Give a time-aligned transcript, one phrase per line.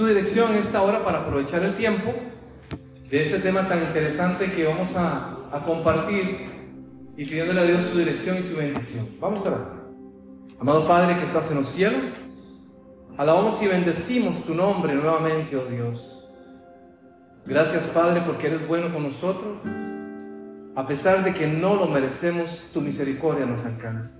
[0.00, 2.14] su dirección esta hora para aprovechar el tiempo
[3.10, 6.48] de este tema tan interesante que vamos a, a compartir
[7.18, 9.06] y pidiéndole a Dios su dirección y su bendición.
[9.20, 9.72] Vamos a orar.
[10.58, 12.14] Amado Padre que estás en los cielos,
[13.18, 16.26] alabamos y bendecimos tu nombre nuevamente, oh Dios.
[17.44, 19.58] Gracias Padre porque eres bueno con nosotros.
[20.76, 24.18] A pesar de que no lo merecemos, tu misericordia nos alcanza.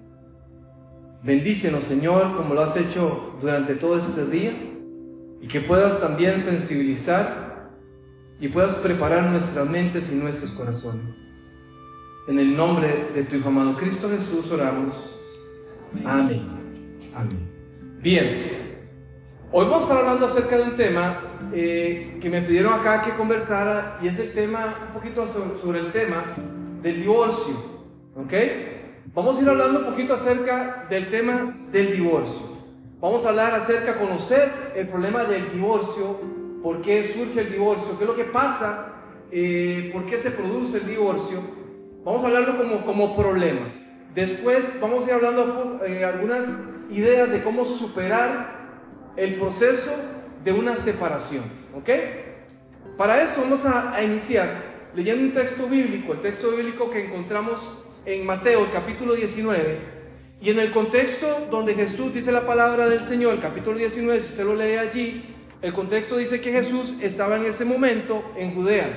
[1.22, 4.52] Bendícenos, Señor, como lo has hecho durante todo este día,
[5.40, 7.70] y que puedas también sensibilizar
[8.40, 11.16] y puedas preparar nuestras mentes y nuestros corazones.
[12.28, 14.94] En el nombre de tu Hijo amado Cristo Jesús oramos.
[16.04, 16.42] Amén.
[17.14, 17.50] Amén.
[18.02, 18.78] Bien,
[19.50, 21.20] hoy vamos a estar hablando acerca de un tema
[21.52, 25.92] eh, que me pidieron acá que conversara y es el tema, un poquito sobre, el
[25.92, 26.34] tema
[26.82, 27.54] del divorcio.
[28.14, 28.32] ¿Ok?
[29.12, 32.59] Vamos a ir hablando un poquito acerca del tema del divorcio.
[33.00, 36.20] Vamos a hablar acerca, conocer el problema del divorcio,
[36.62, 38.92] por qué surge el divorcio, qué es lo que pasa,
[39.30, 41.40] eh, por qué se produce el divorcio.
[42.04, 43.72] Vamos a hablarlo como, como problema.
[44.14, 49.92] Después vamos a ir hablando eh, algunas ideas de cómo superar el proceso
[50.44, 51.44] de una separación.
[51.74, 51.88] ¿Ok?
[52.98, 54.46] Para eso vamos a iniciar
[54.94, 59.99] leyendo un texto bíblico, el texto bíblico que encontramos en Mateo capítulo 19.
[60.42, 64.44] Y en el contexto donde Jesús dice la palabra del Señor, capítulo 19, si usted
[64.44, 65.22] lo lee allí,
[65.60, 68.88] el contexto dice que Jesús estaba en ese momento en Judea.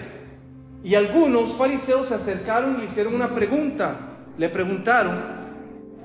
[0.86, 3.98] Y algunos fariseos se acercaron y le hicieron una pregunta.
[4.38, 5.18] Le preguntaron,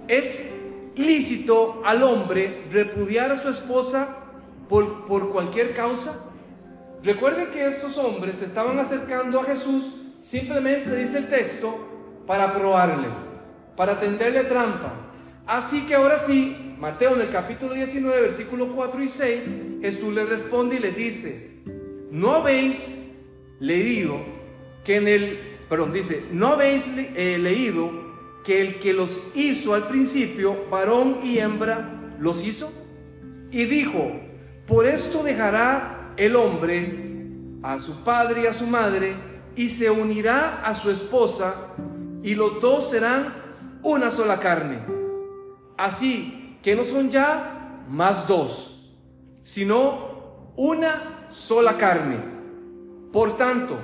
[0.08, 0.50] ¿es
[0.96, 4.16] lícito al hombre repudiar a su esposa
[4.68, 6.18] por, por cualquier causa?
[7.04, 9.84] Recuerden que estos hombres se estaban acercando a Jesús,
[10.18, 11.76] simplemente dice el texto,
[12.26, 13.06] para probarle,
[13.76, 15.07] para tenderle trampa.
[15.48, 20.26] Así que ahora sí, Mateo en el capítulo 19, versículos 4 y 6, Jesús le
[20.26, 21.62] responde y le dice,
[22.10, 23.16] ¿no habéis
[23.58, 24.18] leído
[24.84, 27.90] que en el, perdón, dice, ¿no habéis eh, leído
[28.44, 32.70] que el que los hizo al principio, varón y hembra, los hizo?
[33.50, 34.20] Y dijo,
[34.66, 36.92] por esto dejará el hombre
[37.62, 39.16] a su padre y a su madre
[39.56, 41.74] y se unirá a su esposa
[42.22, 43.32] y los dos serán
[43.82, 44.97] una sola carne.
[45.78, 48.78] Así que no son ya más dos,
[49.42, 52.18] sino una sola carne.
[53.12, 53.78] Por tanto,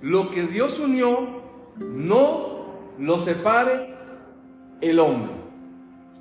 [0.00, 1.42] lo que Dios unió,
[1.78, 3.96] no lo separe
[4.80, 5.32] el hombre.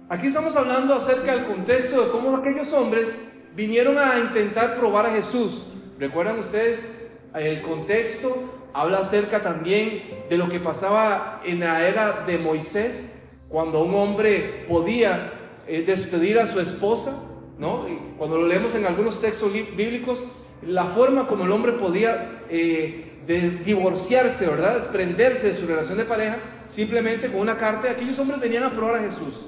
[0.10, 5.12] Aquí estamos hablando acerca del contexto de cómo aquellos hombres vinieron a intentar probar a
[5.12, 5.68] Jesús.
[6.00, 8.62] ¿Recuerdan ustedes el contexto?
[8.74, 13.18] habla acerca también de lo que pasaba en la era de Moisés,
[13.52, 15.34] cuando un hombre podía
[15.68, 17.24] eh, despedir a su esposa,
[17.60, 17.88] ¿no?
[17.88, 20.24] Y cuando lo leemos en algunos textos bíblicos,
[20.66, 23.20] la forma como el hombre podía eh,
[23.66, 24.76] divorciarse, ¿verdad?
[24.76, 26.38] Desprenderse de su relación de pareja,
[26.70, 29.48] simplemente con una carta, aquellos hombres venían a probar a Jesús.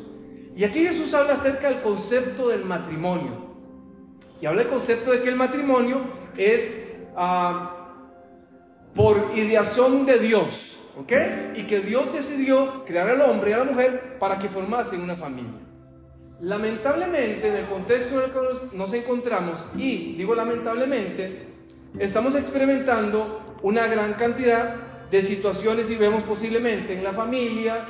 [0.55, 3.53] Y aquí Jesús habla acerca del concepto del matrimonio.
[4.41, 6.01] Y habla del concepto de que el matrimonio
[6.37, 6.97] es...
[7.15, 7.79] Ah,
[8.95, 11.11] por ideación de Dios, ¿ok?
[11.55, 15.15] Y que Dios decidió crear al hombre y a la mujer para que formasen una
[15.15, 15.59] familia.
[16.41, 21.47] Lamentablemente, en el contexto en el que nos encontramos, y digo lamentablemente,
[21.99, 24.75] estamos experimentando una gran cantidad
[25.09, 27.85] de situaciones y vemos posiblemente en la familia,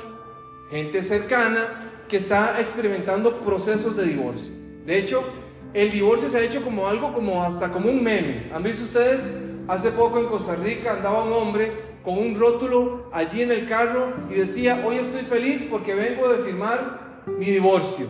[0.70, 4.52] gente cercana, que está experimentando procesos de divorcio.
[4.84, 5.24] De hecho,
[5.72, 8.50] el divorcio se ha hecho como algo como hasta como un meme.
[8.54, 11.72] ¿Han visto ustedes Hace poco en Costa Rica andaba un hombre
[12.04, 16.44] con un rótulo allí en el carro y decía, hoy estoy feliz porque vengo de
[16.44, 18.06] firmar mi divorcio.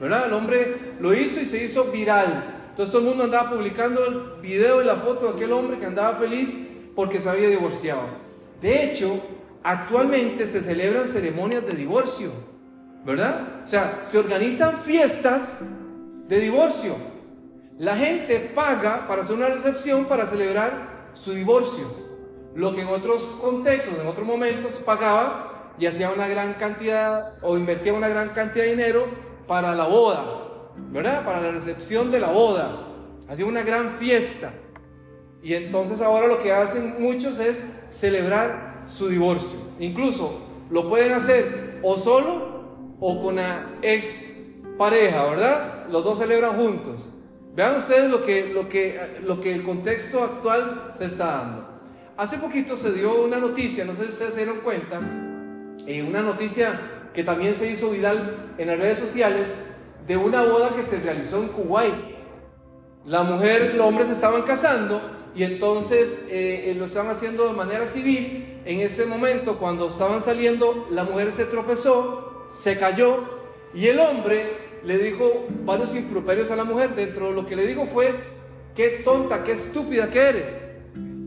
[0.00, 0.26] ¿Verdad?
[0.26, 2.68] El hombre lo hizo y se hizo viral.
[2.70, 5.86] Entonces todo el mundo andaba publicando el video y la foto de aquel hombre que
[5.86, 6.58] andaba feliz
[6.94, 8.02] porque se había divorciado.
[8.60, 9.22] De hecho,
[9.62, 12.32] actualmente se celebran ceremonias de divorcio.
[13.04, 13.62] ¿Verdad?
[13.64, 15.78] O sea, se organizan fiestas
[16.26, 16.96] de divorcio.
[17.78, 22.05] La gente paga para hacer una recepción para celebrar su divorcio.
[22.56, 27.58] Lo que en otros contextos, en otros momentos, pagaba y hacía una gran cantidad o
[27.58, 29.04] invertía una gran cantidad de dinero
[29.46, 31.22] para la boda, ¿verdad?
[31.22, 32.94] Para la recepción de la boda.
[33.28, 34.54] Hacía una gran fiesta.
[35.42, 39.58] Y entonces ahora lo que hacen muchos es celebrar su divorcio.
[39.78, 45.88] Incluso lo pueden hacer o solo o con una ex pareja, ¿verdad?
[45.90, 47.12] Los dos celebran juntos.
[47.54, 51.75] Vean ustedes lo que, lo que, lo que el contexto actual se está dando.
[52.16, 55.00] Hace poquito se dio una noticia, no sé si ustedes se dieron cuenta,
[55.86, 56.80] eh, una noticia
[57.12, 59.76] que también se hizo viral en las redes sociales
[60.06, 61.94] de una boda que se realizó en Kuwait.
[63.04, 64.98] la mujer, los hombres estaban casando
[65.34, 68.62] y entonces eh, eh, lo estaban haciendo de manera civil.
[68.64, 73.24] En ese momento, cuando estaban saliendo, la mujer se tropezó, se cayó
[73.74, 74.46] y el hombre
[74.84, 76.94] le dijo varios improperios a la mujer.
[76.94, 78.14] Dentro de lo que le dijo fue,
[78.74, 80.75] qué tonta, qué estúpida que eres.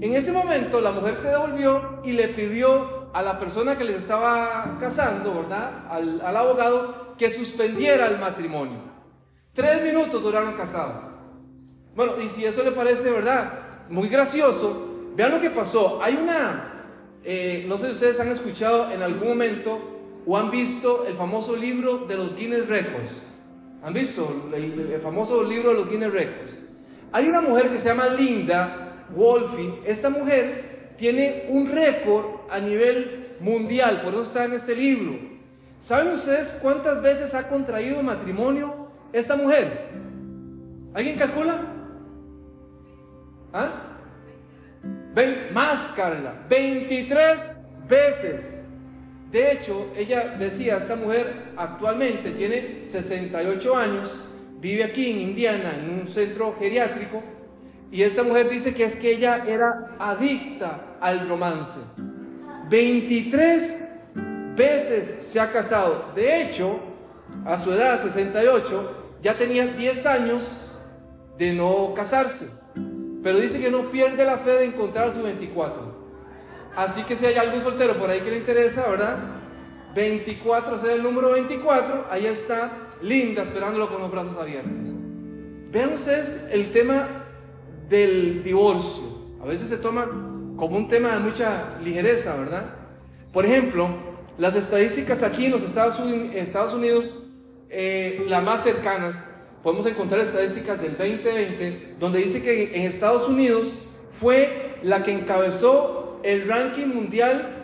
[0.02, 3.98] En ese momento la mujer se devolvió y le pidió a la persona que les
[3.98, 5.88] estaba casando, ¿verdad?
[5.90, 8.80] Al, abogado, que suspendiera el matrimonio.
[9.54, 11.04] Tres minutos duraron casados.
[11.96, 13.88] Bueno, y si eso le parece, ¿verdad?
[13.90, 16.02] Muy gracioso, vean lo que pasó.
[16.02, 16.86] Hay una,
[17.26, 21.58] eh, no sé si ustedes han escuchado en algún momento o han visto el famoso
[21.58, 23.12] libro de los Guinness Records.
[23.84, 26.70] ¿Han visto el famoso libro de los Guinness Records?
[27.12, 29.74] Hay una mujer que se llama Linda Wolfi.
[29.86, 35.18] Esta mujer tiene un récord a nivel mundial, por eso está en este libro.
[35.80, 39.90] ¿Saben ustedes cuántas veces ha contraído matrimonio esta mujer?
[40.94, 41.62] ¿Alguien calcula?
[43.54, 43.70] ¿Ah?
[45.14, 46.34] Ven, más, Carla.
[46.50, 48.78] 23 veces.
[49.32, 54.16] De hecho, ella decía, esta mujer actualmente tiene 68 años,
[54.60, 57.22] vive aquí en Indiana, en un centro geriátrico,
[57.92, 61.82] y esta mujer dice que es que ella era adicta al romance.
[62.70, 64.14] 23
[64.56, 66.12] veces se ha casado.
[66.16, 66.80] De hecho,
[67.46, 70.44] a su edad, 68, ya tenía 10 años
[71.38, 72.62] de no casarse.
[73.24, 75.98] Pero dice que no pierde la fe de encontrar su 24.
[76.76, 79.18] Así que si hay algún soltero por ahí que le interesa, ¿verdad?
[79.96, 82.06] 24 es el número 24.
[82.10, 82.72] Ahí está
[83.02, 84.94] Linda esperándolo con los brazos abiertos.
[85.72, 87.19] Vean ustedes el tema
[87.90, 89.04] del divorcio.
[89.42, 90.06] A veces se toma
[90.56, 92.66] como un tema de mucha ligereza, ¿verdad?
[93.34, 93.90] Por ejemplo,
[94.38, 96.00] las estadísticas aquí en los Estados
[96.74, 97.14] Unidos,
[97.70, 99.16] eh, las más cercanas,
[99.64, 103.74] podemos encontrar estadísticas del 2020, donde dice que en Estados Unidos
[104.10, 107.56] fue la que encabezó el ranking mundial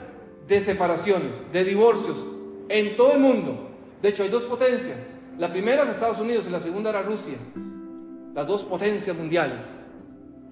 [0.47, 2.17] de separaciones, de divorcios,
[2.69, 3.69] en todo el mundo.
[4.01, 5.21] De hecho, hay dos potencias.
[5.37, 7.37] La primera es Estados Unidos y la segunda era Rusia.
[8.33, 9.85] Las dos potencias mundiales.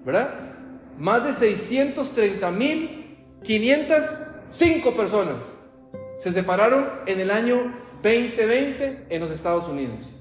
[0.04, 0.34] ¿Verdad?
[0.98, 5.58] Más de 630 mil 505 personas
[6.16, 10.14] se separaron en el año 2020 en los Estados Unidos.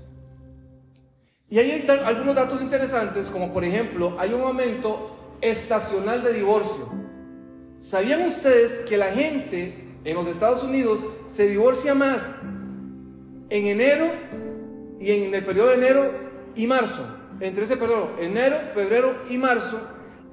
[1.50, 6.90] Y hay algunos datos interesantes, como por ejemplo, hay un aumento estacional de divorcio.
[7.78, 12.42] ¿Sabían ustedes que la gente en los Estados Unidos se divorcia más
[13.50, 14.06] en enero
[15.00, 16.12] y en el periodo de enero
[16.56, 17.23] y marzo?
[17.44, 19.80] Entre ese periodo, enero, febrero y marzo,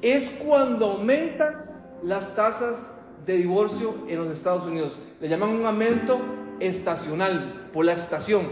[0.01, 1.67] es cuando aumentan
[2.03, 4.99] las tasas de divorcio en los Estados Unidos.
[5.21, 6.19] Le llaman un aumento
[6.61, 8.47] estacional por la estación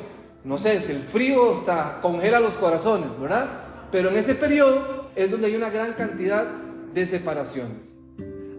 [0.45, 3.49] no sé, si el frío está, congela los corazones, ¿verdad?
[3.91, 6.47] Pero en ese periodo es donde hay una gran cantidad
[6.95, 7.99] de separaciones.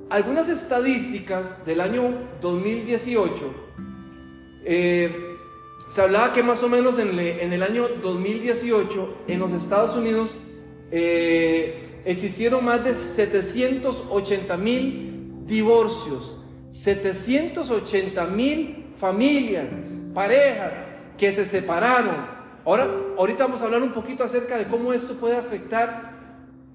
[0.09, 3.53] Algunas estadísticas del año 2018,
[4.65, 5.28] eh,
[5.87, 10.39] se hablaba que más o menos en, el año 2018 en los Estados Unidos
[10.91, 16.37] eh, existieron más de 780 mil divorcios,
[16.69, 20.87] 780 mil familias, parejas
[21.17, 22.15] que se separaron.
[22.65, 22.87] Ahora,
[23.17, 26.17] ahorita vamos a hablar un poquito acerca de cómo esto puede afectar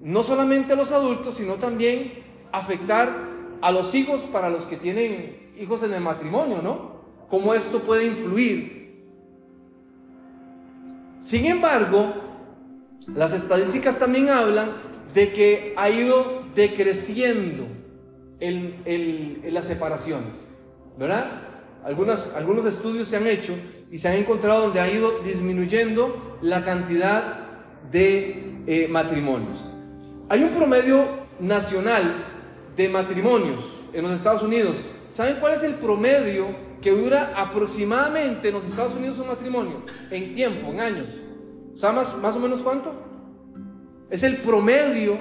[0.00, 5.52] no solamente a los adultos, sino también afectar a los hijos para los que tienen
[5.58, 6.94] hijos en el matrimonio, ¿no?
[7.28, 8.83] Cómo esto puede influir.
[11.24, 12.12] Sin embargo,
[13.16, 14.72] las estadísticas también hablan
[15.14, 17.66] de que ha ido decreciendo
[18.40, 20.36] las separaciones,
[20.98, 21.24] ¿verdad?
[21.82, 23.54] Algunos estudios se han hecho
[23.90, 27.22] y se han encontrado donde ha ido disminuyendo la cantidad
[27.90, 29.58] de eh, matrimonios.
[30.28, 31.06] Hay un promedio
[31.40, 32.02] nacional
[32.76, 34.76] de matrimonios en los Estados Unidos.
[35.08, 36.48] ¿Saben cuál es el promedio
[36.84, 39.86] que dura aproximadamente en los Estados Unidos un matrimonio?
[40.10, 41.18] En tiempo, en años.
[41.74, 42.92] ¿Saben más, o menos cuánto?
[44.10, 45.16] Es el promedio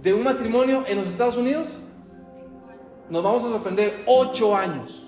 [0.00, 1.66] de un matrimonio en los Estados Unidos.
[3.10, 5.04] Nos vamos a sorprender, ocho años.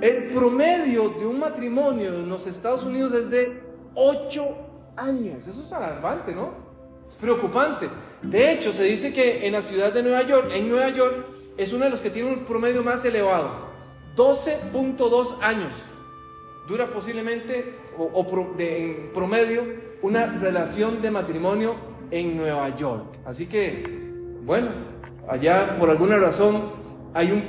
[0.00, 3.62] El promedio de un matrimonio en los Estados Unidos es de
[3.94, 4.42] 8
[4.96, 5.46] años.
[5.46, 6.52] Eso es alarmante, ¿no?
[7.06, 7.90] Es preocupante.
[8.22, 11.26] De hecho, se dice que en la ciudad de Nueva York, en Nueva York,
[11.58, 13.69] es uno de los que tiene un promedio más elevado.
[14.20, 15.72] 12.2 años
[16.68, 18.26] dura posiblemente o,
[18.58, 19.62] en promedio
[20.02, 21.74] una relación de matrimonio
[22.10, 23.16] en Nueva York.
[23.24, 23.82] Así que,
[24.44, 24.68] bueno,
[25.26, 26.70] allá por alguna razón
[27.14, 27.42] hay un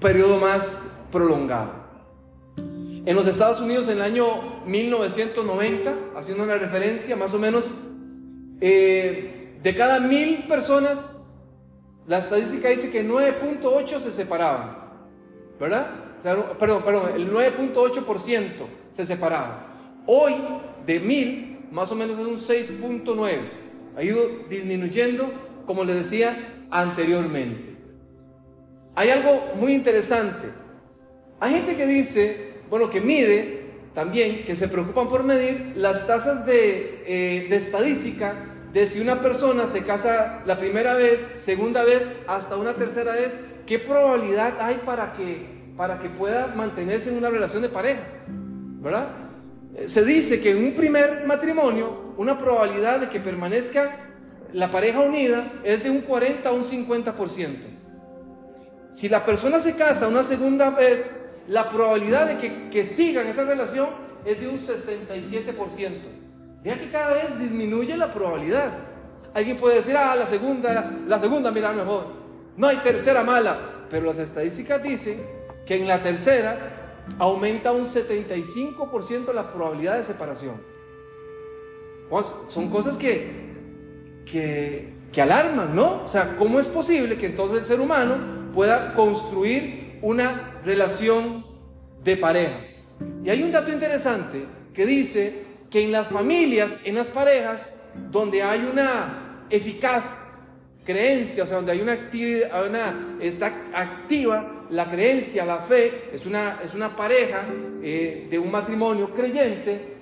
[0.00, 1.72] periodo más prolongado.
[3.04, 4.26] En los Estados Unidos en el año
[4.64, 7.68] 1990, haciendo una referencia, más o menos
[8.60, 11.32] eh, de cada mil personas,
[12.06, 14.78] la estadística dice que 9.8 se separaban,
[15.58, 16.01] ¿verdad?
[16.22, 18.46] Perdón, perdón, el 9.8%
[18.90, 20.02] se separaba.
[20.06, 20.32] Hoy,
[20.86, 23.38] de mil, más o menos es un 6.9.
[23.96, 25.30] Ha ido disminuyendo,
[25.66, 27.76] como les decía anteriormente.
[28.94, 30.48] Hay algo muy interesante.
[31.40, 33.62] Hay gente que dice, bueno, que mide
[33.94, 39.20] también, que se preocupan por medir las tasas de, eh, de estadística de si una
[39.20, 44.80] persona se casa la primera vez, segunda vez, hasta una tercera vez, ¿qué probabilidad hay
[44.84, 48.02] para que, para que pueda mantenerse en una relación de pareja?
[48.28, 49.08] ¿Verdad?
[49.76, 53.96] Eh, se dice que en un primer matrimonio, una probabilidad de que permanezca
[54.52, 57.56] la pareja unida es de un 40 a un 50%.
[58.90, 63.44] Si la persona se casa una segunda vez, la probabilidad de que, que sigan esa
[63.44, 63.88] relación
[64.24, 65.90] es de un 67%.
[66.62, 68.72] Vean que cada vez disminuye la probabilidad.
[69.34, 72.06] Alguien puede decir, ah, la segunda, la segunda, mira, mejor.
[72.56, 73.86] No hay tercera mala.
[73.90, 75.18] Pero las estadísticas dicen
[75.66, 80.60] que en la tercera aumenta un 75% la probabilidad de separación.
[82.48, 83.30] Son cosas que,
[84.26, 86.04] que, que alarman, ¿no?
[86.04, 91.46] O sea, ¿cómo es posible que entonces el ser humano pueda construir una relación
[92.04, 92.58] de pareja?
[93.24, 98.42] Y hay un dato interesante que dice que en las familias, en las parejas, donde
[98.42, 100.31] hay una eficaz
[100.84, 106.26] creencia, o sea, donde hay una actividad, una, está activa la creencia, la fe, es
[106.26, 107.42] una, es una pareja
[107.82, 109.92] eh, de un matrimonio creyente,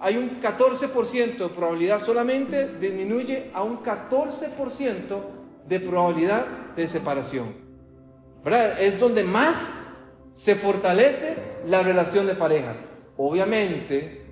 [0.00, 5.20] hay un 14% de probabilidad solamente, disminuye a un 14%
[5.66, 6.46] de probabilidad
[6.76, 7.68] de separación.
[8.44, 8.80] ¿Verdad?
[8.80, 9.96] Es donde más
[10.32, 11.34] se fortalece
[11.66, 12.76] la relación de pareja.
[13.16, 14.22] Obviamente,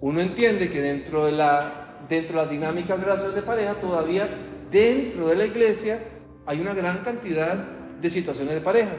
[0.00, 4.28] uno entiende que dentro de la, dentro de las dinámicas de de pareja, todavía
[4.70, 6.00] dentro de la iglesia
[6.46, 7.54] hay una gran cantidad
[8.00, 8.92] de situaciones de pareja.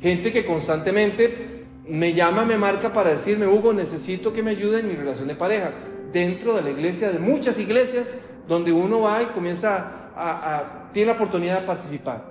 [0.00, 4.88] Gente que constantemente me llama, me marca para decirme, Hugo, necesito que me ayude en
[4.88, 5.72] mi relación de pareja.
[6.12, 11.16] Dentro de la iglesia, de muchas iglesias, donde uno va y comienza a, tiene la
[11.16, 12.24] oportunidad de participar.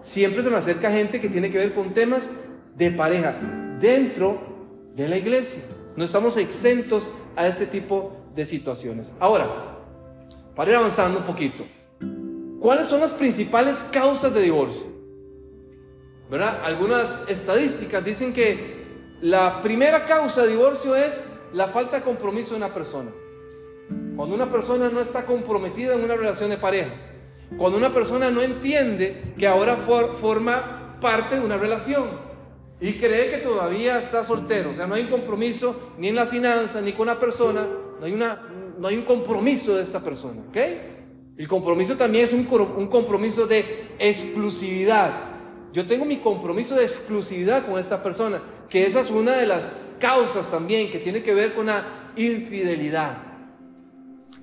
[0.00, 2.44] Siempre se me acerca gente que tiene que ver con temas
[2.76, 3.34] de pareja
[3.80, 5.62] dentro de la iglesia.
[5.96, 9.14] No estamos exentos a este tipo de situaciones.
[9.20, 9.71] Ahora,
[10.54, 11.64] para ir avanzando un poquito,
[12.60, 14.86] ¿cuáles son las principales causas de divorcio?
[16.30, 16.62] ¿Verdad?
[16.64, 18.82] Algunas estadísticas dicen que
[19.20, 23.10] la primera causa de divorcio es la falta de compromiso de una persona.
[24.16, 26.92] Cuando una persona no está comprometida en una relación de pareja,
[27.56, 32.32] cuando una persona no entiende que ahora forma parte de una relación,
[32.82, 36.26] y cree que todavía está soltero, o sea, no hay un compromiso ni en la
[36.26, 37.64] finanza ni con la persona,
[38.00, 38.42] no hay, una,
[38.78, 40.56] no hay un compromiso de esta persona, ¿ok?
[41.36, 43.64] El compromiso también es un, compromiso de
[43.98, 45.30] exclusividad.
[45.72, 49.94] Yo tengo mi compromiso de exclusividad con esta persona, que esa es una de las
[49.98, 51.84] causas también que tiene que ver con la
[52.16, 53.16] infidelidad.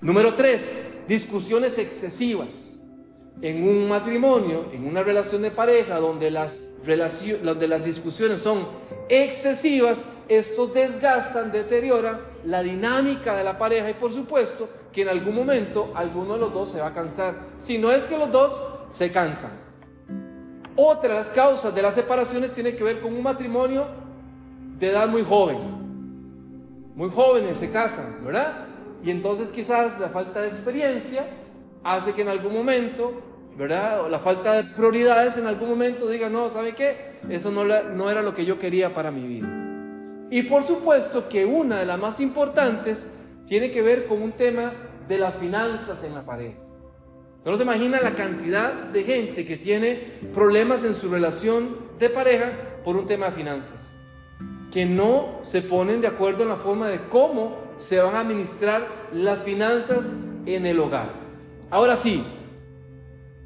[0.02, 2.82] Número tres, discusiones excesivas
[3.42, 6.78] en un matrimonio, en una relación de pareja donde las,
[7.44, 8.68] donde las discusiones son
[9.10, 15.36] excesivas, esto desgastan, deterioran la dinámica de la pareja y por supuesto que en algún
[15.36, 17.36] momento alguno de los dos se va a cansar.
[17.58, 19.52] Si no es que los dos se cansan.
[20.76, 23.86] Otra de las causas de las separaciones tiene que ver con un matrimonio
[24.78, 25.58] de edad muy joven.
[26.96, 28.66] Muy jóvenes se casan, ¿verdad?
[29.04, 31.26] Y entonces quizás la falta de experiencia
[31.84, 33.24] hace que en algún momento
[33.58, 34.10] ¿verdad?
[34.10, 37.20] la falta de prioridades en algún momento diga, no, ¿sabe qué?
[37.30, 39.69] Eso no, no era lo que yo quería para mi vida.
[40.30, 43.14] Y por supuesto que una de las más importantes
[43.48, 44.74] tiene que ver con un tema
[45.08, 46.58] de las finanzas en la pareja.
[47.44, 52.52] No se imagina la cantidad de gente que tiene problemas en su relación de pareja
[52.84, 54.04] por un tema de finanzas.
[54.72, 58.88] Que no se ponen de acuerdo en la forma de cómo se van a administrar
[59.14, 61.12] las finanzas en el hogar.
[61.72, 62.24] Ahora sí,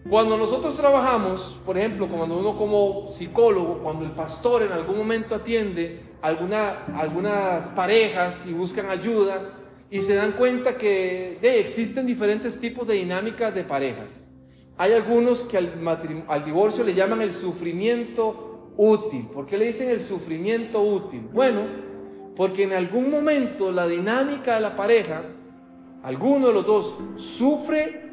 [0.10, 5.34] cuando nosotros trabajamos, por ejemplo, cuando uno como psicólogo, cuando el pastor en algún momento
[5.34, 9.40] atiende alguna, algunas parejas y buscan ayuda
[9.92, 14.28] y se dan cuenta que existen diferentes tipos de dinámicas de parejas.
[14.78, 19.28] Hay algunos que al, al divorcio le llaman el sufrimiento útil.
[19.28, 21.30] ¿Por qué le dicen el sufrimiento útil?
[21.32, 21.62] Bueno,
[22.36, 25.22] porque en algún momento la dinámica de la pareja,
[26.02, 28.04] alguno de los dos sufre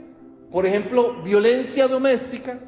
[0.51, 2.59] por ejemplo, violencia doméstica,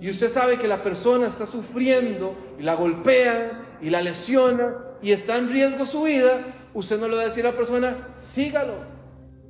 [0.00, 5.10] y usted sabe que la persona está sufriendo y la golpea y la lesiona y
[5.10, 6.38] está en riesgo su vida,
[6.72, 8.74] usted no le va a decir a la persona, sígalo,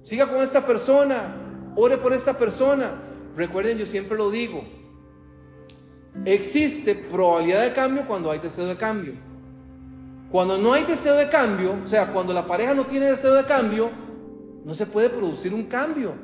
[0.02, 1.34] siga con esta persona,
[1.76, 2.90] ore por esta persona.
[3.36, 4.64] Recuerden, yo siempre lo digo,
[6.24, 9.14] existe probabilidad de cambio cuando hay deseo de cambio.
[10.30, 13.44] Cuando no hay deseo de cambio, o sea, cuando la pareja no tiene deseo de
[13.44, 13.90] cambio,
[14.64, 16.14] no se puede producir un cambio.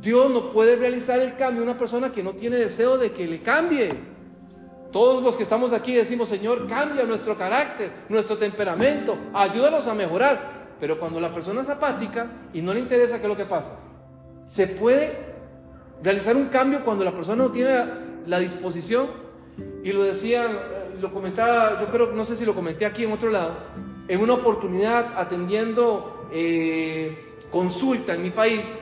[0.00, 3.26] Dios no puede realizar el cambio a una persona que no tiene deseo de que
[3.28, 4.11] le cambie.
[4.92, 10.62] Todos los que estamos aquí decimos, Señor, cambia nuestro carácter, nuestro temperamento, ayúdanos a mejorar.
[10.78, 13.78] Pero cuando la persona es apática y no le interesa, ¿qué es lo que pasa?
[14.46, 15.10] Se puede
[16.02, 17.84] realizar un cambio cuando la persona no tiene
[18.26, 19.06] la disposición.
[19.82, 20.46] Y lo decía,
[21.00, 23.56] lo comentaba, yo creo, no sé si lo comenté aquí en otro lado,
[24.08, 28.80] en una oportunidad atendiendo eh, consulta en mi país,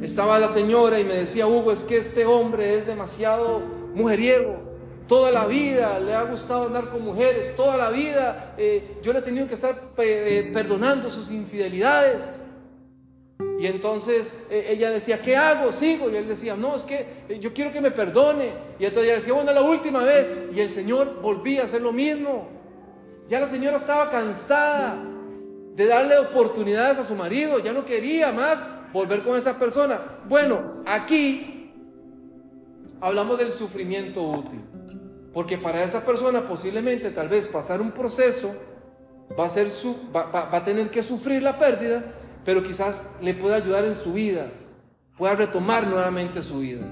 [0.00, 3.60] estaba la señora y me decía, Hugo, es que este hombre es demasiado
[3.94, 4.71] mujeriego.
[5.12, 9.18] Toda la vida le ha gustado andar con mujeres, toda la vida eh, yo le
[9.18, 12.46] he tenido que estar eh, perdonando sus infidelidades.
[13.60, 15.70] Y entonces ella decía, ¿qué hago?
[15.70, 16.08] Sigo.
[16.08, 18.52] Y él decía, no, es que yo quiero que me perdone.
[18.78, 20.32] Y entonces ella decía, bueno, la última vez.
[20.54, 22.48] Y el Señor volvía a hacer lo mismo.
[23.28, 24.96] Ya la señora estaba cansada
[25.76, 27.58] de darle oportunidades a su marido.
[27.58, 28.64] Ya no quería más
[28.94, 30.00] volver con esa persona.
[30.26, 31.70] Bueno, aquí
[32.98, 34.71] hablamos del sufrimiento útil.
[35.32, 38.54] Porque para esa persona posiblemente tal vez pasar un proceso
[39.38, 42.04] va a, va, tener que sufrir la pérdida,
[42.44, 44.46] pero quizás le pueda ayudar en su vida,
[45.16, 46.82] pueda retomar nuevamente su vida.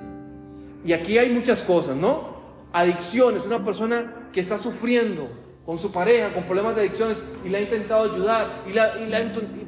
[0.85, 2.41] Y aquí hay muchas cosas, ¿no?
[2.73, 5.29] Adicciones, una persona que está sufriendo
[5.67, 8.47] con su pareja, con problemas de adicciones, y le ha intentado ayudar,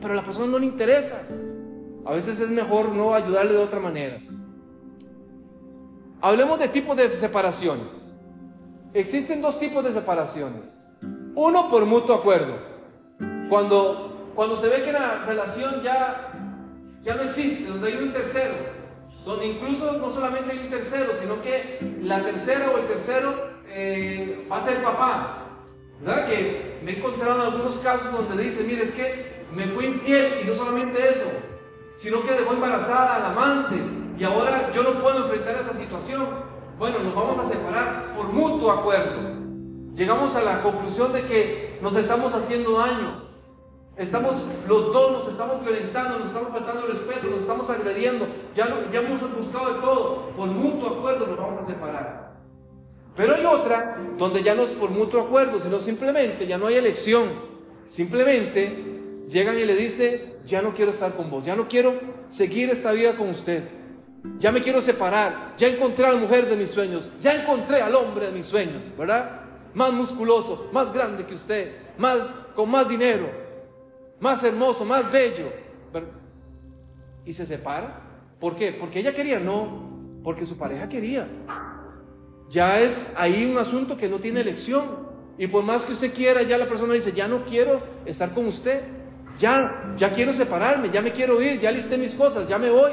[0.01, 1.29] pero a la persona no le interesa.
[2.05, 4.19] A veces es mejor no ayudarle de otra manera.
[6.21, 8.12] Hablemos de tipos de separaciones.
[8.95, 10.93] Existen dos tipos de separaciones.
[11.35, 12.59] Uno por mutuo acuerdo.
[13.49, 16.31] Cuando, cuando se ve que la relación ya,
[17.01, 18.55] ya no existe, donde hay un tercero,
[19.25, 23.35] donde incluso no solamente hay un tercero, sino que la tercera o el tercero
[23.67, 25.39] eh, va a ser papá.
[26.01, 26.29] ¿Verdad?
[26.29, 30.41] Que me he encontrado en algunos casos donde dice, mire, es que me fue infiel
[30.43, 31.31] y no solamente eso,
[31.97, 33.77] sino que dejó embarazada al amante
[34.19, 36.52] y ahora yo no puedo enfrentar esa situación.
[36.83, 39.21] Bueno, nos vamos a separar por mutuo acuerdo.
[39.95, 43.23] Llegamos a la conclusión de que nos estamos haciendo daño.
[43.97, 48.27] Estamos, los dos nos estamos violentando, nos estamos faltando el respeto, nos estamos agrediendo.
[48.57, 50.31] Ya, ya hemos buscado de todo.
[50.37, 52.35] Por mutuo acuerdo nos vamos a separar.
[53.15, 56.75] Pero hay otra donde ya no es por mutuo acuerdo, sino simplemente ya no hay
[56.75, 57.29] elección.
[57.85, 62.71] Simplemente llegan y le dicen, ya no quiero estar con vos, ya no quiero seguir
[62.71, 63.69] esta vida con usted,
[64.39, 67.95] ya me quiero separar, ya encontré a la mujer de mis sueños, ya encontré al
[67.95, 69.41] hombre de mis sueños, ¿verdad?
[69.75, 73.29] Más musculoso, más grande que usted, más con más dinero,
[74.21, 75.53] más hermoso, más bello.
[77.25, 78.01] Y se separa.
[78.39, 78.73] ¿Por qué?
[78.73, 81.29] Porque ella quería, no, porque su pareja quería.
[82.49, 85.13] Ya es ahí un asunto que no tiene elección.
[85.39, 88.47] Y por más que usted quiera, ya la persona dice, ya no quiero estar con
[88.47, 88.83] usted.
[89.39, 92.93] Ya, ya quiero separarme, ya me quiero ir, ya listé mis cosas, ya me voy.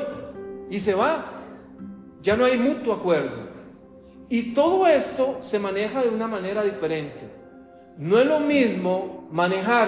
[0.69, 1.25] Y se va.
[2.21, 3.49] Ya no hay mutuo acuerdo.
[4.29, 7.29] Y todo esto se maneja de una manera diferente.
[7.97, 9.87] No es lo mismo manejar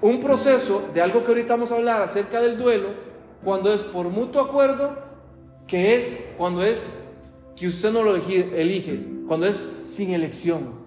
[0.00, 2.88] un proceso de algo que ahorita vamos a hablar acerca del duelo
[3.42, 4.96] cuando es por mutuo acuerdo
[5.66, 7.08] que es cuando es
[7.56, 10.86] que usted no lo elige, cuando es sin elección.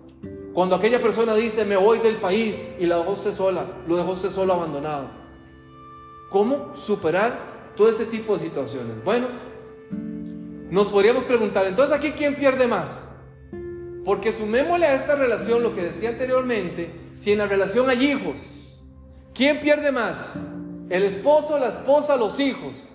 [0.53, 4.29] Cuando aquella persona dice, me voy del país y la dejó sola, lo dejó usted
[4.29, 5.09] solo abandonado.
[6.29, 9.03] ¿Cómo superar todo ese tipo de situaciones?
[9.03, 9.27] Bueno,
[10.69, 13.17] nos podríamos preguntar, entonces aquí quién pierde más?
[14.05, 18.51] Porque sumémosle a esta relación lo que decía anteriormente, si en la relación hay hijos,
[19.33, 20.39] ¿quién pierde más?
[20.89, 22.89] ¿El esposo, la esposa, los hijos?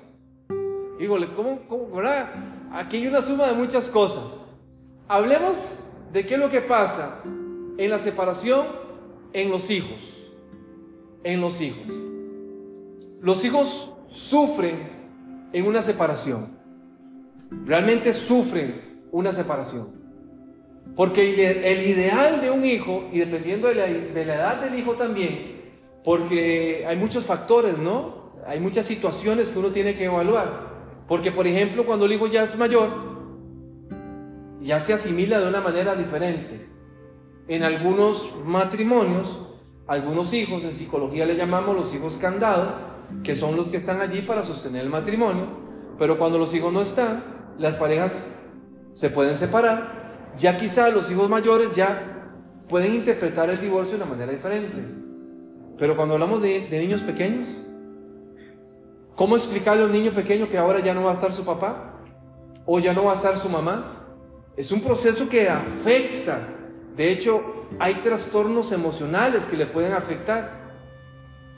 [0.98, 2.28] Híjole, ¿cómo, cómo, verdad?
[2.72, 4.54] Aquí hay una suma de muchas cosas.
[5.08, 7.20] Hablemos de qué es lo que pasa
[7.78, 8.66] en la separación
[9.32, 10.30] en los hijos.
[11.22, 11.92] En los hijos.
[13.20, 14.88] Los hijos sufren
[15.52, 16.48] en una separación.
[17.64, 19.88] Realmente sufren una separación.
[20.94, 21.22] Porque
[21.72, 25.56] el ideal de un hijo, y dependiendo de la, edad del hijo también,
[26.04, 28.32] porque hay muchos factores, ¿no?
[28.46, 31.04] Hay muchas situaciones que uno tiene que evaluar.
[31.08, 32.88] Porque, por ejemplo, cuando el hijo ya es mayor,
[34.62, 36.68] ya se asimila de una manera diferente.
[37.48, 39.40] En algunos matrimonios,
[39.86, 44.22] algunos hijos, en psicología le llamamos los hijos candado, que son los que están allí
[44.22, 45.46] para sostener el matrimonio,
[45.98, 47.22] pero cuando los hijos no están,
[47.58, 48.46] las parejas
[48.92, 50.34] se pueden separar.
[50.38, 52.34] Ya quizá los hijos mayores ya
[52.68, 54.76] pueden interpretar el divorcio de una manera diferente.
[55.78, 57.60] Pero cuando hablamos de, niños pequeños,
[59.16, 61.94] ¿Cómo explicarle a un niño pequeño que ahora ya no va a estar su papá?
[62.66, 64.04] ¿O ya no va a estar su mamá?
[64.58, 66.46] Es un proceso que afecta.
[66.94, 70.55] De hecho, hay trastornos emocionales que le pueden afectar.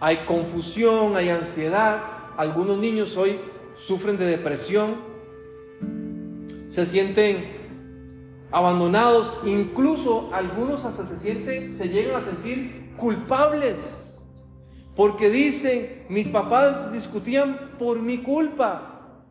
[0.01, 2.03] Hay confusión, hay ansiedad.
[2.37, 3.41] Algunos niños hoy
[3.77, 4.97] sufren de depresión.
[6.69, 7.59] Se sienten
[8.51, 14.19] abandonados, incluso algunos hasta se sienten, se llegan a sentir culpables
[14.99, 19.23] porque dicen, mis papás discutían por mi culpa.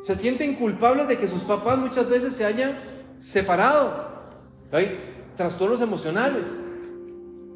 [0.00, 2.80] Se sienten culpables de que sus papás muchas veces se hayan
[3.18, 4.06] separado.
[4.72, 4.98] Hay
[5.36, 6.71] trastornos emocionales,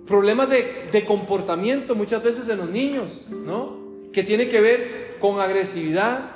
[0.06, 3.76] problemas de, de comportamiento muchas veces en los niños, ¿no?
[4.12, 6.30] Que tiene que ver con agresividad,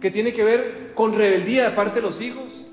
[0.00, 2.66] que tiene que ver con rebeldía de parte de los hijos,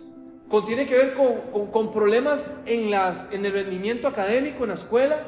[0.48, 4.70] con, tiene que ver con, con, con problemas en, las, en el rendimiento académico en
[4.70, 5.24] la escuela,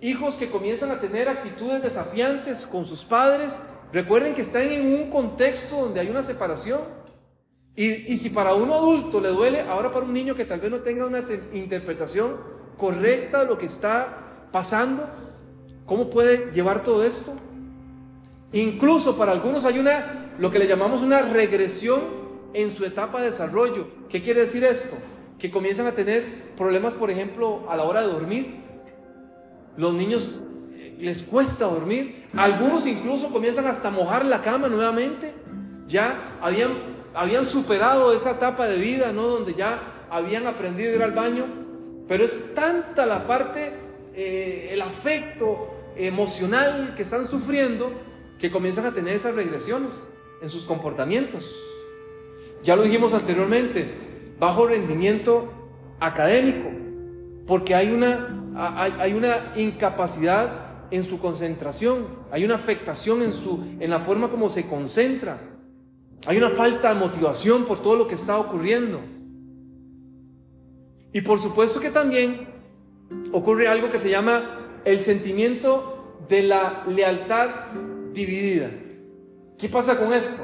[0.00, 3.60] hijos que comienzan a tener actitudes desafiantes con sus padres,
[3.92, 6.80] recuerden que están en un contexto donde hay una separación.
[7.78, 10.78] Y, si para un adulto le duele, ahora para un niño que tal vez no
[10.78, 15.08] tenga una interpretación correcta lo que está pasando,
[15.84, 17.34] ¿cómo puede llevar todo esto?
[18.52, 22.00] Incluso para algunos hay una, lo que le llamamos una regresión
[22.54, 23.88] en su etapa de desarrollo.
[24.08, 24.96] ¿Qué quiere decir esto?
[25.38, 28.66] Que comienzan a tener problemas, por ejemplo, a la hora de dormir
[29.76, 30.42] los niños
[30.98, 32.28] les cuesta dormir.
[32.36, 35.34] Algunos incluso comienzan hasta a mojar la cama nuevamente.
[35.86, 36.70] Ya habían,
[37.14, 39.26] habían superado esa etapa de vida, ¿no?
[39.26, 39.78] Donde ya
[40.10, 41.65] habían aprendido a ir al baño.
[42.08, 43.72] Pero es tanta la parte,
[44.14, 47.92] eh, el afecto emocional que están sufriendo,
[48.38, 51.44] que comienzan a tener esas regresiones en sus comportamientos.
[52.62, 53.92] Ya lo dijimos anteriormente,
[54.38, 55.52] bajo rendimiento
[56.00, 56.68] académico,
[57.46, 60.48] porque hay una hay, una incapacidad
[60.90, 65.40] en su concentración, hay una afectación en, su, en la forma como se concentra,
[66.26, 69.00] hay una falta de motivación por todo lo que está ocurriendo.
[71.16, 72.46] Y por supuesto que también
[73.32, 74.42] ocurre algo que se llama
[74.84, 77.48] el sentimiento de la lealtad
[78.12, 78.68] dividida.
[79.56, 80.42] ¿Qué pasa con esto?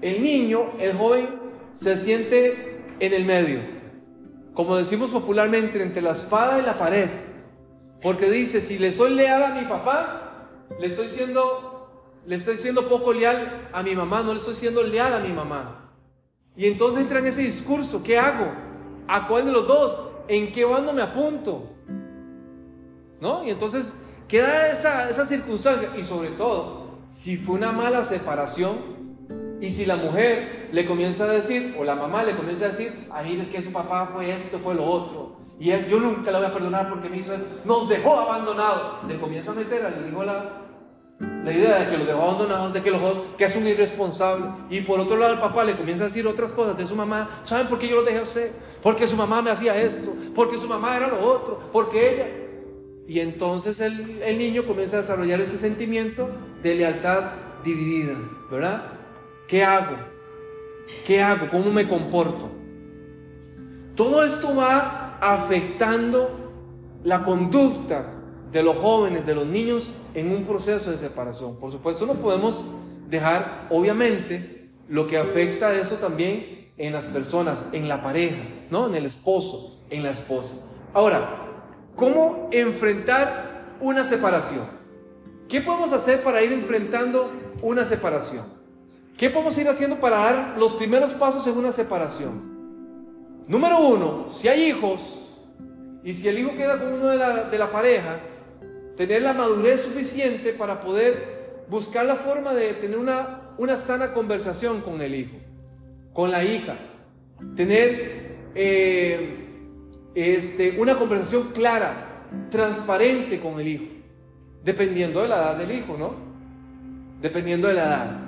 [0.00, 1.28] El niño, el joven,
[1.74, 3.58] se siente en el medio
[4.54, 7.08] como decimos popularmente, entre la espada y la pared.
[8.00, 10.48] Porque dice, si le soy leal a mi papá,
[10.80, 14.82] le estoy siendo, le estoy siendo poco leal a mi mamá, no le estoy siendo
[14.82, 15.92] leal a mi mamá.
[16.56, 18.69] Y entonces entra en ese discurso, ¿qué hago?
[19.12, 20.00] ¿A cuál de los dos?
[20.28, 21.64] ¿En qué bando me apunto?
[23.20, 23.44] ¿No?
[23.44, 25.88] Y entonces queda esa, esa circunstancia.
[25.98, 29.00] Y sobre todo, si fue una mala separación,
[29.60, 33.08] y si la mujer le comienza a decir, o la mamá le comienza a decir,
[33.10, 36.30] a mí es que su papá fue esto, fue lo otro, y es, yo nunca
[36.30, 37.32] la voy a perdonar porque me hizo
[37.64, 40.62] nos dejó abandonado, le comienza a meter al hijo la,
[41.20, 42.92] la idea de que lo dejó abandonado, de que,
[43.36, 46.52] que es un irresponsable, y por otro lado el papá le comienza a decir otras
[46.52, 48.52] cosas de su mamá, ¿saben por qué yo lo dejé hacer?
[48.82, 52.26] Porque su mamá me hacía esto, porque su mamá era lo otro, porque ella...
[53.06, 56.30] Y entonces el, el niño comienza a desarrollar ese sentimiento
[56.62, 57.32] de lealtad
[57.64, 58.14] dividida,
[58.50, 58.84] ¿verdad?
[59.48, 59.96] ¿Qué hago?
[61.04, 61.48] ¿Qué hago?
[61.50, 62.50] ¿Cómo me comporto?
[63.96, 66.52] Todo esto va afectando
[67.02, 68.19] la conducta
[68.52, 71.56] de los jóvenes, de los niños en un proceso de separación.
[71.56, 72.64] Por supuesto, no podemos
[73.08, 78.88] dejar, obviamente, lo que afecta a eso también en las personas, en la pareja, ¿no?
[78.88, 80.66] En el esposo, en la esposa.
[80.92, 81.20] Ahora,
[81.94, 84.66] ¿cómo enfrentar una separación?
[85.48, 87.30] ¿Qué podemos hacer para ir enfrentando
[87.62, 88.46] una separación?
[89.16, 92.50] ¿Qué podemos ir haciendo para dar los primeros pasos en una separación?
[93.46, 95.26] Número uno, si hay hijos
[96.02, 98.20] y si el hijo queda con uno de la, pareja,
[99.00, 104.82] tener la madurez suficiente para poder buscar la forma de tener una, una sana conversación
[104.82, 105.38] con el hijo,
[106.12, 106.76] con la hija,
[107.56, 109.48] tener eh,
[110.14, 113.84] este, una conversación clara, transparente con el hijo,
[114.62, 116.14] dependiendo de la edad del hijo, ¿no?
[117.22, 118.20] Dependiendo de la edad.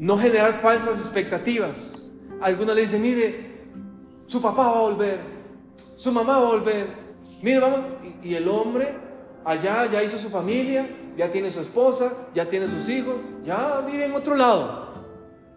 [0.00, 2.18] No generar falsas expectativas.
[2.40, 3.68] Algunos le dicen, mire,
[4.26, 5.20] su papá va a volver,
[5.94, 6.86] su mamá va a volver.
[7.40, 7.80] Mire, vamos.
[8.24, 9.11] Y el hombre
[9.44, 14.06] allá ya hizo su familia, ya tiene su esposa, ya tiene sus hijos, ya vive
[14.06, 14.92] en otro lado.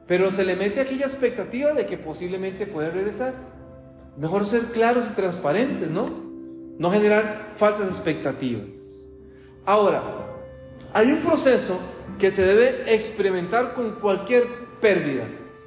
[0.08, 3.34] Pero se le mete aquella expectativa de que posiblemente puede regresar.
[4.17, 6.10] Mejor ser claros y transparentes, ¿no?
[6.78, 9.10] No generar falsas expectativas.
[9.65, 10.04] Ahora,
[10.93, 11.80] hay un proceso
[12.19, 14.45] que se debe experimentar con cualquier
[14.80, 15.24] pérdida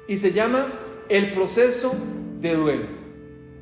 [0.07, 0.67] y se llama
[1.09, 1.93] el proceso
[2.39, 2.85] de duelo.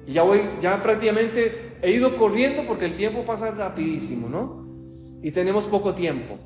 [0.06, 4.66] Y ya voy, ya prácticamente he ido corriendo porque el tiempo pasa rapidísimo, ¿no?
[5.22, 6.38] Y tenemos poco tiempo.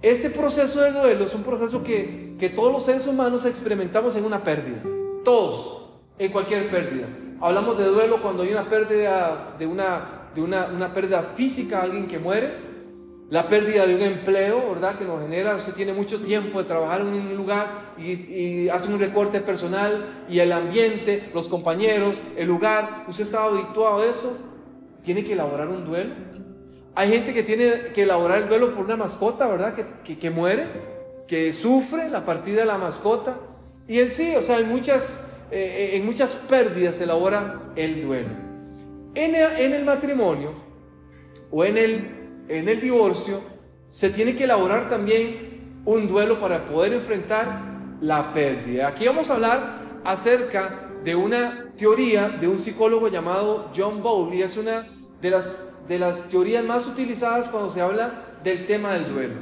[0.00, 4.24] Ese proceso de duelo es un proceso que, que todos los seres humanos experimentamos en
[4.24, 4.82] una pérdida.
[5.24, 5.88] Todos,
[6.18, 7.08] en cualquier pérdida.
[7.40, 12.06] Hablamos de duelo cuando hay una pérdida de una, de una, una pérdida física, alguien
[12.06, 12.68] que muere,
[13.30, 14.96] la pérdida de un empleo, ¿verdad?
[14.98, 17.66] Que nos genera, usted tiene mucho tiempo de trabajar en un lugar
[17.98, 23.44] y, y, hace un recorte personal y el ambiente, los compañeros, el lugar, usted está
[23.44, 24.36] habituado a eso,
[25.08, 26.12] tiene que elaborar un duelo.
[26.94, 29.74] Hay gente que tiene que elaborar el duelo por una mascota, ¿verdad?
[30.04, 30.66] Que, que, muere,
[31.26, 33.38] que sufre la partida de la mascota.
[33.86, 38.28] Y en sí, o sea, en muchas, eh, en muchas pérdidas se elabora el duelo.
[39.14, 40.52] En el, en el matrimonio
[41.50, 42.18] o en el
[42.50, 43.40] en el divorcio,
[43.86, 47.62] se tiene que elaborar también un duelo para poder enfrentar
[48.02, 48.88] la pérdida.
[48.88, 54.42] Aquí vamos a hablar acerca de una teoría de un psicólogo llamado John Bowley.
[54.42, 54.86] Es una
[55.20, 59.34] de las, de las teorías más utilizadas cuando se habla del tema del duelo.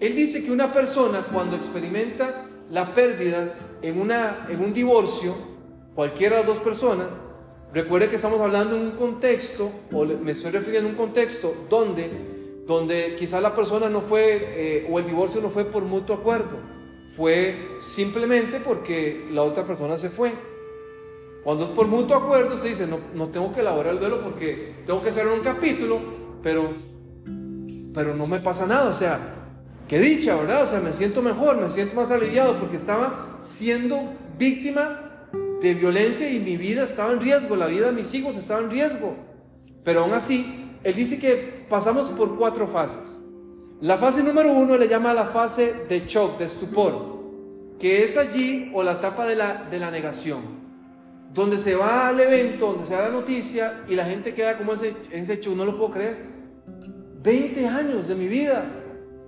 [0.00, 5.34] Él dice que una persona cuando experimenta la pérdida en, una, en un divorcio,
[5.94, 7.20] cualquiera de las dos personas,
[7.72, 12.34] recuerde que estamos hablando en un contexto, o me estoy refiriendo a un contexto donde
[12.66, 16.56] donde quizás la persona no fue, eh, o el divorcio no fue por mutuo acuerdo,
[17.16, 20.32] fue simplemente porque la otra persona se fue.
[21.44, 24.76] Cuando es por mutuo acuerdo, se dice, no, no tengo que elaborar el duelo porque
[24.86, 26.00] tengo que hacer un capítulo,
[26.42, 26.72] pero,
[27.92, 29.20] pero no me pasa nada, o sea,
[29.86, 30.62] qué dicha, ¿verdad?
[30.62, 35.28] O sea, me siento mejor, me siento más aliviado porque estaba siendo víctima
[35.60, 38.70] de violencia y mi vida estaba en riesgo, la vida de mis hijos estaba en
[38.70, 39.14] riesgo.
[39.84, 43.02] Pero aún así, él dice que pasamos por cuatro fases.
[43.82, 47.18] La fase número uno le llama la fase de shock, de estupor,
[47.78, 50.63] que es allí o la etapa de la, de la negación,
[51.34, 54.72] donde se va al evento, donde se da la noticia y la gente queda como
[54.72, 56.16] ese, ese shock, no lo puedo creer.
[57.22, 58.64] 20 años de mi vida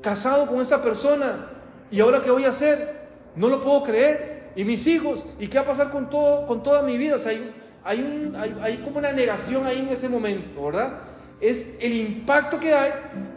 [0.01, 1.51] casado con esa persona
[1.90, 3.09] y ahora qué voy a hacer?
[3.35, 4.53] No lo puedo creer.
[4.55, 7.16] Y mis hijos, ¿y qué va a pasar con, todo, con toda mi vida?
[7.16, 7.53] O sea, hay,
[7.85, 11.01] hay, hay, hay como una negación ahí en ese momento, ¿verdad?
[11.40, 12.92] es el impacto que hay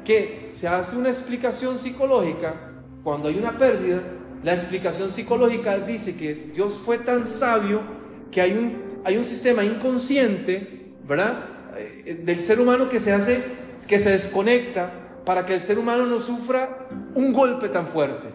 [0.05, 2.55] que se hace una explicación psicológica
[3.03, 4.01] cuando hay una pérdida.
[4.43, 7.82] La explicación psicológica dice que Dios fue tan sabio
[8.31, 11.45] que hay un, hay un sistema inconsciente, ¿verdad?
[11.77, 13.43] Eh, del ser humano que se hace,
[13.87, 18.27] que se desconecta para que el ser humano no sufra un golpe tan fuerte,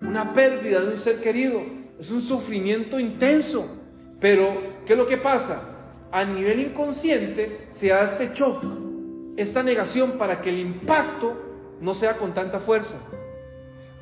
[0.00, 1.62] una pérdida de un ser querido.
[1.98, 3.78] Es un sufrimiento intenso.
[4.18, 5.72] Pero, ¿qué es lo que pasa?
[6.12, 8.62] a nivel inconsciente se da este shock,
[9.36, 11.34] esta negación para que el impacto
[11.80, 12.98] no sea con tanta fuerza.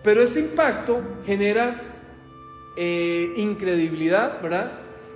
[0.02, 1.80] Pero este impacto genera
[2.76, 4.72] eh, incredibilidad, ¿verdad?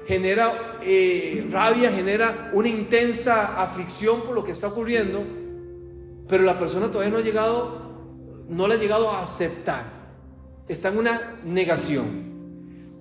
[0.07, 5.25] Genera eh, rabia, genera una intensa aflicción por lo que está ocurriendo,
[6.29, 9.85] pero la persona todavía no ha llegado, no le ha llegado a aceptar.
[10.69, 12.25] Está en una negación.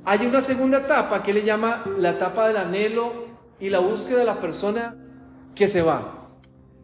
[0.06, 3.14] Hay una segunda etapa que le llama la etapa del anhelo
[3.60, 4.98] y la búsqueda de la persona
[5.56, 6.30] que se va.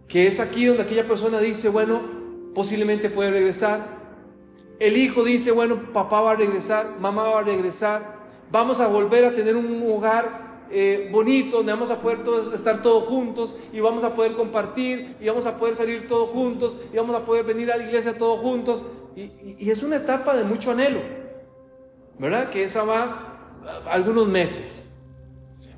[0.07, 2.01] Que es aquí donde aquella persona dice, bueno,
[2.55, 3.99] posiblemente puede regresar.
[4.79, 8.18] El hijo dice, bueno, papá va a regresar, mamá va a regresar.
[8.51, 12.19] Vamos a volver a tener un hogar eh, bonito donde vamos a poder
[12.53, 16.79] estar todos juntos y vamos a poder compartir y vamos a poder salir todos juntos
[16.93, 18.83] y vamos a poder venir a la iglesia todos juntos.
[19.15, 21.01] Y, es una etapa de mucho anhelo,
[22.17, 22.49] ¿verdad?
[22.49, 23.51] Que esa va
[23.89, 24.97] algunos meses.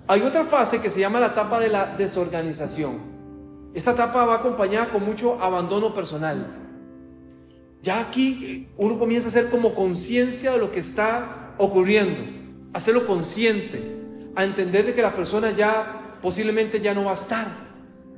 [0.07, 3.12] Hay otra fase que se llama la etapa de la desorganización.
[3.73, 6.57] Esta etapa va acompañada con mucho abandono personal.
[7.81, 12.40] Ya aquí eh, uno comienza a hacer como conciencia de lo que está ocurriendo, a
[12.73, 13.97] hacerlo consciente,
[14.36, 17.47] a entender de que la persona ya posiblemente ya no va a estar,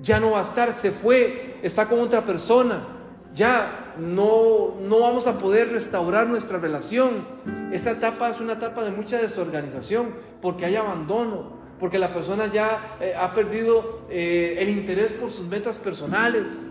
[0.02, 2.88] ya no va a estar, se fue, está con otra persona,
[3.34, 7.26] ya no, no vamos a poder restaurar nuestra relación.
[7.72, 12.98] Esta etapa es una etapa de mucha desorganización porque hay abandono, porque la persona ya
[13.00, 16.70] eh, ha perdido eh, el interés por sus metas personales.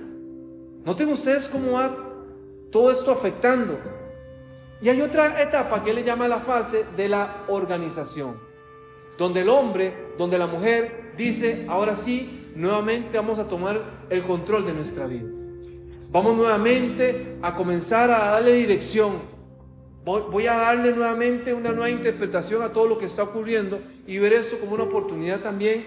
[0.85, 1.91] Noten ustedes cómo va
[2.71, 3.79] todo esto afectando.
[4.83, 8.37] Y hay otra etapa que él le llama la fase de la organización,
[9.17, 14.67] donde el hombre, donde la mujer dice, ahora sí, nuevamente vamos a tomar el control
[14.67, 15.29] de nuestra vida.
[16.11, 19.33] Vamos nuevamente a comenzar a darle dirección,
[20.05, 24.33] Voy, a darle nuevamente una nueva interpretación a todo lo que está ocurriendo y ver
[24.33, 25.85] esto como una oportunidad también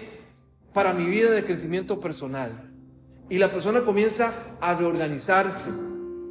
[0.72, 2.72] para mi vida de crecimiento personal.
[3.28, 5.70] Y la persona comienza a reorganizarse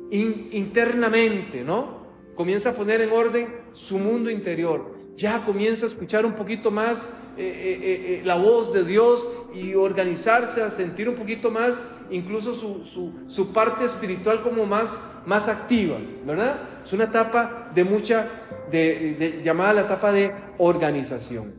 [0.10, 2.05] internamente, ¿no?
[2.36, 5.06] Comienza a poner en orden su mundo interior.
[5.16, 9.74] ya comienza a escuchar un poquito más eh, eh, eh, la voz de Dios y
[9.74, 16.58] organizarse, a sentir un poquito más incluso su, parte espiritual como más, más activa, ¿verdad?
[16.84, 18.30] Es una etapa de mucha,
[18.70, 21.54] de, llamada la etapa de organización.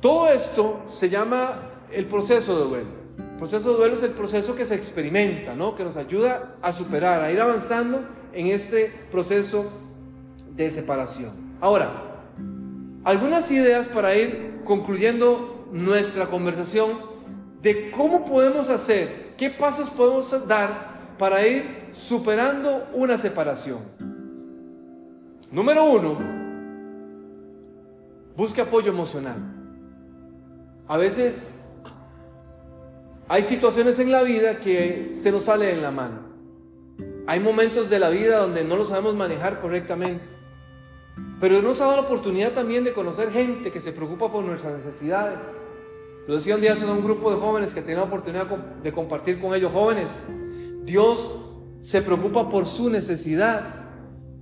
[0.00, 3.02] Todo esto se llama el proceso de duelo.
[3.18, 5.76] El proceso de duelo es el proceso que se experimenta, ¿no?
[5.76, 8.00] Que nos ayuda a superar, a ir avanzando
[8.32, 9.70] en este proceso
[10.54, 11.30] de separación.
[11.60, 11.90] Ahora,
[13.04, 16.92] algunas ideas para ir concluyendo nuestra conversación
[17.62, 23.78] de cómo podemos hacer, qué pasos podemos dar para ir superando una separación.
[25.50, 26.18] Número uno,
[28.36, 29.36] busque apoyo emocional.
[30.88, 31.68] A veces
[33.28, 36.31] hay situaciones en la vida que se nos sale en la mano.
[37.26, 40.24] Hay momentos de la vida donde no lo sabemos manejar correctamente.
[41.40, 44.74] Pero nos ha dado la oportunidad también de conocer gente que se preocupa por nuestras
[44.74, 45.68] necesidades.
[46.26, 49.40] Lo decía un día hace un grupo de jóvenes que tenía la oportunidad de compartir
[49.40, 50.32] con ellos jóvenes.
[50.84, 51.40] Dios
[51.80, 53.74] se preocupa por su necesidad.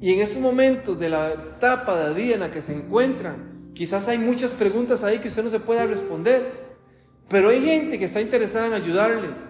[0.01, 4.09] Y en esos momentos de la etapa de vida en la que se encuentran, quizás
[4.09, 6.71] hay muchas preguntas ahí que usted no se pueda responder.
[7.29, 9.50] Pero hay gente que está interesada en ayudarle